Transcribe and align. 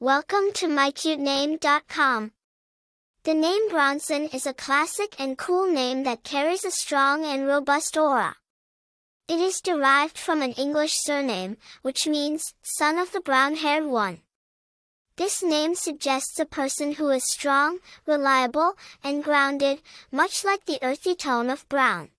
Welcome 0.00 0.52
to 0.54 0.68
mycutename.com. 0.68 2.30
The 3.24 3.34
name 3.34 3.68
Bronson 3.68 4.28
is 4.32 4.46
a 4.46 4.54
classic 4.54 5.16
and 5.18 5.36
cool 5.36 5.68
name 5.68 6.04
that 6.04 6.22
carries 6.22 6.64
a 6.64 6.70
strong 6.70 7.24
and 7.24 7.48
robust 7.48 7.96
aura. 7.96 8.36
It 9.26 9.40
is 9.40 9.60
derived 9.60 10.16
from 10.16 10.40
an 10.40 10.52
English 10.52 11.00
surname, 11.00 11.56
which 11.82 12.06
means, 12.06 12.54
son 12.62 12.96
of 12.96 13.10
the 13.10 13.20
brown-haired 13.20 13.86
one. 13.86 14.20
This 15.16 15.42
name 15.42 15.74
suggests 15.74 16.38
a 16.38 16.46
person 16.46 16.92
who 16.92 17.08
is 17.08 17.28
strong, 17.28 17.80
reliable, 18.06 18.74
and 19.02 19.24
grounded, 19.24 19.82
much 20.12 20.44
like 20.44 20.64
the 20.64 20.78
earthy 20.80 21.16
tone 21.16 21.50
of 21.50 21.68
brown. 21.68 22.10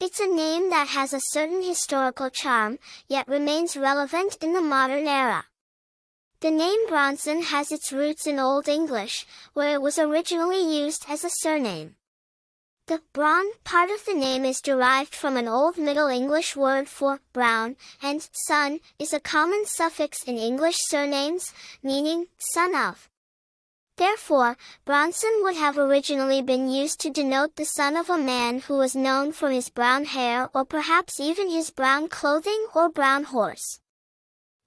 It's 0.00 0.18
a 0.18 0.26
name 0.26 0.70
that 0.70 0.88
has 0.88 1.12
a 1.12 1.20
certain 1.20 1.62
historical 1.62 2.30
charm, 2.30 2.78
yet 3.06 3.28
remains 3.28 3.76
relevant 3.76 4.38
in 4.40 4.54
the 4.54 4.62
modern 4.62 5.06
era. 5.06 5.44
The 6.40 6.50
name 6.50 6.86
Bronson 6.86 7.40
has 7.44 7.72
its 7.72 7.92
roots 7.92 8.26
in 8.26 8.38
Old 8.38 8.68
English, 8.68 9.26
where 9.54 9.72
it 9.72 9.80
was 9.80 9.98
originally 9.98 10.60
used 10.60 11.06
as 11.08 11.24
a 11.24 11.30
surname. 11.30 11.96
The 12.88 13.00
Bron 13.14 13.52
part 13.64 13.90
of 13.90 14.04
the 14.04 14.12
name 14.12 14.44
is 14.44 14.60
derived 14.60 15.14
from 15.14 15.38
an 15.38 15.48
Old 15.48 15.78
Middle 15.78 16.08
English 16.08 16.54
word 16.54 16.90
for 16.90 17.20
brown, 17.32 17.76
and 18.02 18.28
son 18.32 18.80
is 18.98 19.14
a 19.14 19.18
common 19.18 19.64
suffix 19.64 20.22
in 20.24 20.36
English 20.36 20.76
surnames, 20.78 21.54
meaning 21.82 22.26
son 22.36 22.74
of. 22.74 23.08
Therefore, 23.96 24.58
Bronson 24.84 25.40
would 25.42 25.56
have 25.56 25.78
originally 25.78 26.42
been 26.42 26.68
used 26.68 27.00
to 27.00 27.10
denote 27.10 27.56
the 27.56 27.64
son 27.64 27.96
of 27.96 28.10
a 28.10 28.18
man 28.18 28.60
who 28.60 28.74
was 28.74 28.94
known 28.94 29.32
for 29.32 29.50
his 29.50 29.70
brown 29.70 30.04
hair 30.04 30.50
or 30.52 30.66
perhaps 30.66 31.18
even 31.18 31.48
his 31.48 31.70
brown 31.70 32.10
clothing 32.10 32.66
or 32.74 32.90
brown 32.90 33.24
horse. 33.24 33.80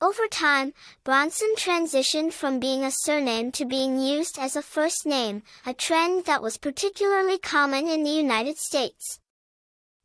Over 0.02 0.28
time, 0.28 0.74
Bronson 1.04 1.56
transitioned 1.58 2.32
from 2.32 2.62
being 2.62 2.86
a 2.86 2.92
surname 2.92 3.52
to 3.52 3.66
being 3.66 4.00
used 4.00 4.40
as 4.40 4.56
a 4.56 4.62
first 4.62 5.06
name, 5.06 5.44
a 5.66 5.74
trend 5.74 6.24
that 6.24 6.42
was 6.42 6.58
particularly 6.58 7.38
common 7.38 7.90
in 7.90 8.04
the 8.04 8.10
United 8.10 8.58
States. 8.58 9.20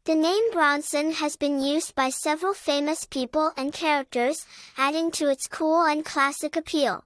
The 0.04 0.16
name 0.16 0.50
Bronson 0.50 1.12
has 1.12 1.36
been 1.36 1.62
used 1.62 1.94
by 1.94 2.10
several 2.10 2.54
famous 2.54 3.04
people 3.04 3.52
and 3.56 3.72
characters, 3.72 4.44
adding 4.76 5.12
to 5.12 5.30
its 5.30 5.46
cool 5.46 5.84
and 5.84 6.04
classic 6.04 6.56
appeal. 6.56 7.04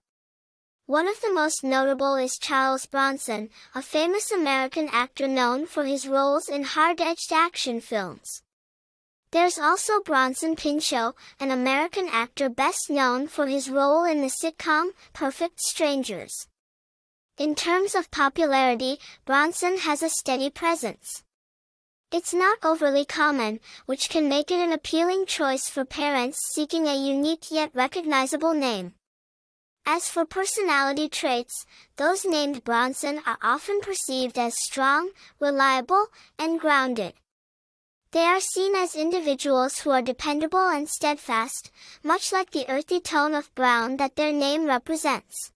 One 0.86 1.08
of 1.08 1.20
the 1.20 1.32
most 1.32 1.62
notable 1.62 2.16
is 2.16 2.38
Charles 2.38 2.86
Bronson, 2.86 3.50
a 3.74 3.82
famous 3.82 4.32
American 4.32 4.88
actor 4.90 5.28
known 5.28 5.66
for 5.66 5.84
his 5.84 6.08
roles 6.08 6.48
in 6.48 6.62
hard-edged 6.64 7.32
action 7.34 7.82
films. 7.82 8.42
There's 9.30 9.58
also 9.58 10.00
Bronson 10.00 10.56
Pinchot, 10.56 11.14
an 11.38 11.50
American 11.50 12.08
actor 12.08 12.48
best 12.48 12.88
known 12.88 13.26
for 13.26 13.46
his 13.46 13.68
role 13.68 14.04
in 14.04 14.22
the 14.22 14.30
sitcom 14.30 14.92
Perfect 15.12 15.60
Strangers. 15.60 16.48
In 17.36 17.54
terms 17.54 17.94
of 17.94 18.10
popularity, 18.10 18.98
Bronson 19.26 19.78
has 19.78 20.02
a 20.02 20.08
steady 20.08 20.48
presence. 20.48 21.24
It's 22.10 22.32
not 22.32 22.56
overly 22.64 23.04
common, 23.04 23.60
which 23.84 24.08
can 24.08 24.30
make 24.30 24.50
it 24.50 24.60
an 24.60 24.72
appealing 24.72 25.26
choice 25.26 25.68
for 25.68 25.84
parents 25.84 26.38
seeking 26.54 26.86
a 26.86 26.96
unique 26.96 27.50
yet 27.50 27.70
recognizable 27.74 28.54
name. 28.54 28.94
As 29.84 30.08
for 30.08 30.24
personality 30.24 31.10
traits, 31.10 31.66
those 31.96 32.24
named 32.24 32.64
Bronson 32.64 33.20
are 33.26 33.38
often 33.42 33.80
perceived 33.82 34.38
as 34.38 34.56
strong, 34.64 35.10
reliable, 35.38 36.06
and 36.38 36.58
grounded. 36.58 37.12
They 38.10 38.24
are 38.24 38.40
seen 38.40 38.74
as 38.74 38.94
individuals 38.94 39.80
who 39.80 39.90
are 39.90 40.00
dependable 40.00 40.66
and 40.66 40.88
steadfast, 40.88 41.70
much 42.02 42.32
like 42.32 42.50
the 42.50 42.66
earthy 42.66 43.00
tone 43.00 43.34
of 43.34 43.54
brown 43.54 43.98
that 43.98 44.16
their 44.16 44.32
name 44.32 44.64
represents. 44.64 45.52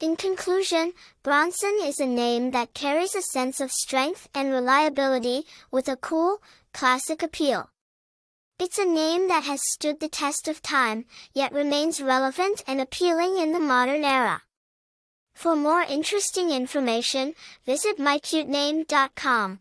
In 0.00 0.16
conclusion, 0.16 0.94
Bronson 1.22 1.76
is 1.82 2.00
a 2.00 2.06
name 2.06 2.52
that 2.52 2.72
carries 2.72 3.14
a 3.14 3.20
sense 3.20 3.60
of 3.60 3.70
strength 3.70 4.30
and 4.34 4.50
reliability 4.50 5.44
with 5.70 5.88
a 5.88 5.96
cool, 5.96 6.40
classic 6.72 7.22
appeal. 7.22 7.68
It's 8.58 8.78
a 8.78 8.86
name 8.86 9.28
that 9.28 9.44
has 9.44 9.60
stood 9.62 10.00
the 10.00 10.08
test 10.08 10.48
of 10.48 10.62
time, 10.62 11.04
yet 11.34 11.52
remains 11.52 12.00
relevant 12.00 12.62
and 12.66 12.80
appealing 12.80 13.36
in 13.36 13.52
the 13.52 13.60
modern 13.60 14.04
era. 14.04 14.42
For 15.34 15.54
more 15.54 15.82
interesting 15.82 16.50
information, 16.50 17.34
visit 17.66 17.98
mycutename.com. 17.98 19.60